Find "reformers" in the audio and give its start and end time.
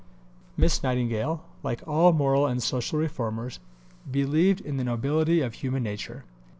2.97-3.59